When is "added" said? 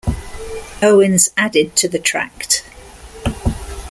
1.37-1.75